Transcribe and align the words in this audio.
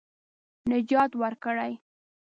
نجات 0.69 1.11
ورکړي. 1.21 1.71